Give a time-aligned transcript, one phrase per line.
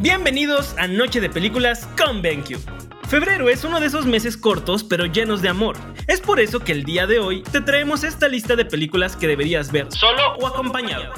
[0.00, 2.56] Bienvenidos a Noche de Películas con BenQ.
[3.08, 5.76] Febrero es uno de esos meses cortos pero llenos de amor.
[6.06, 9.26] Es por eso que el día de hoy te traemos esta lista de películas que
[9.26, 11.12] deberías ver solo o acompañado.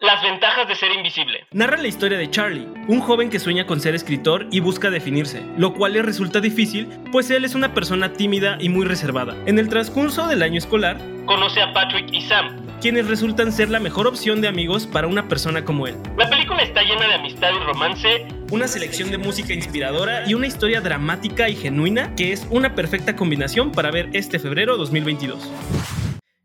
[0.00, 1.46] Las ventajas de ser invisible.
[1.52, 5.44] Narra la historia de Charlie, un joven que sueña con ser escritor y busca definirse,
[5.58, 9.36] lo cual le resulta difícil, pues él es una persona tímida y muy reservada.
[9.44, 10.96] En el transcurso del año escolar,
[11.26, 15.28] conoce a Patrick y Sam, quienes resultan ser la mejor opción de amigos para una
[15.28, 15.96] persona como él.
[16.16, 20.46] La película está llena de amistad y romance, una selección de música inspiradora y una
[20.46, 25.50] historia dramática y genuina que es una perfecta combinación para ver este febrero 2022.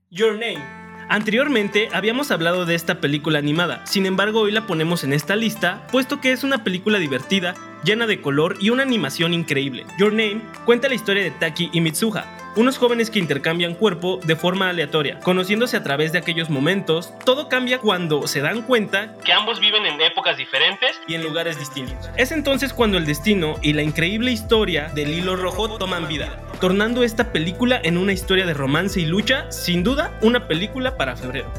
[0.10, 5.14] Your Name Anteriormente habíamos hablado de esta película animada, sin embargo hoy la ponemos en
[5.14, 9.86] esta lista, puesto que es una película divertida, llena de color y una animación increíble.
[10.00, 12.26] Your Name cuenta la historia de Taki y Mitsuha,
[12.56, 17.50] unos jóvenes que intercambian cuerpo de forma aleatoria, conociéndose a través de aquellos momentos, todo
[17.50, 22.10] cambia cuando se dan cuenta que ambos viven en épocas diferentes y en lugares distintos.
[22.18, 27.04] Es entonces cuando el destino y la increíble historia del hilo rojo toman vida, tornando
[27.04, 31.52] esta película en una historia de romance y lucha, sin duda una película para febrero.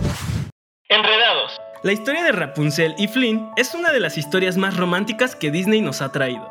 [0.88, 1.60] Enredados.
[1.82, 5.82] La historia de Rapunzel y Flynn es una de las historias más románticas que Disney
[5.82, 6.50] nos ha traído.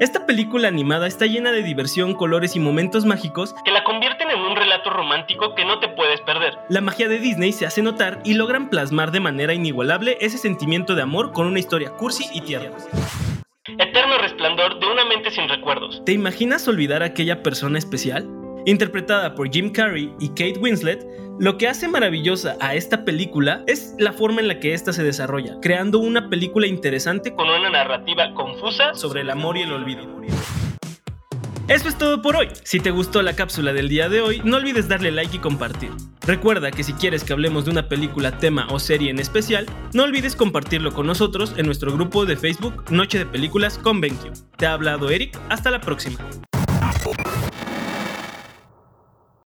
[0.00, 4.40] Esta película animada está llena de diversión, colores y momentos mágicos que la convierten en
[4.40, 6.58] un relato romántico que no te puedes perder.
[6.68, 10.94] La magia de Disney se hace notar y logran plasmar de manera inigualable ese sentimiento
[10.94, 12.76] de amor con una historia cursi y tierna.
[13.78, 16.02] Eterno resplandor de una mente sin recuerdos.
[16.04, 18.41] ¿Te imaginas olvidar a aquella persona especial?
[18.64, 21.04] Interpretada por Jim Carrey y Kate Winslet,
[21.40, 25.02] lo que hace maravillosa a esta película es la forma en la que ésta se
[25.02, 30.02] desarrolla, creando una película interesante con una narrativa confusa sobre el amor y el olvido.
[31.68, 32.48] Eso es todo por hoy.
[32.64, 35.90] Si te gustó la cápsula del día de hoy, no olvides darle like y compartir.
[36.26, 40.04] Recuerda que si quieres que hablemos de una película, tema o serie en especial, no
[40.04, 44.32] olvides compartirlo con nosotros en nuestro grupo de Facebook Noche de Películas con BenQ.
[44.56, 46.18] Te ha hablado Eric, hasta la próxima.